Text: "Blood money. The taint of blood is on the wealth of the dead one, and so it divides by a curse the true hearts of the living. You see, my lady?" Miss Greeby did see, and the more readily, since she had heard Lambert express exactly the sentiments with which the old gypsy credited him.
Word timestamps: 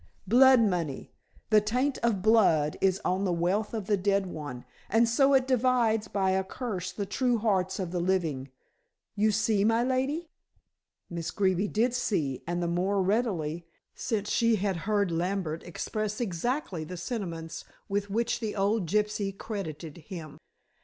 "Blood 0.25 0.61
money. 0.61 1.11
The 1.51 1.61
taint 1.61 1.99
of 1.99 2.23
blood 2.23 2.75
is 2.81 2.99
on 3.05 3.23
the 3.23 3.31
wealth 3.31 3.71
of 3.75 3.85
the 3.85 3.97
dead 3.97 4.25
one, 4.25 4.65
and 4.89 5.07
so 5.07 5.35
it 5.35 5.45
divides 5.47 6.07
by 6.07 6.31
a 6.31 6.43
curse 6.43 6.91
the 6.91 7.05
true 7.05 7.37
hearts 7.37 7.77
of 7.77 7.91
the 7.91 7.99
living. 7.99 8.49
You 9.15 9.29
see, 9.31 9.63
my 9.63 9.83
lady?" 9.83 10.31
Miss 11.07 11.29
Greeby 11.29 11.67
did 11.67 11.93
see, 11.93 12.41
and 12.47 12.63
the 12.63 12.67
more 12.67 12.99
readily, 13.03 13.67
since 13.93 14.31
she 14.31 14.55
had 14.55 14.75
heard 14.89 15.11
Lambert 15.11 15.61
express 15.67 16.19
exactly 16.19 16.83
the 16.83 16.97
sentiments 16.97 17.63
with 17.87 18.09
which 18.09 18.39
the 18.39 18.55
old 18.55 18.87
gypsy 18.87 19.31
credited 19.37 19.97
him. 19.97 20.39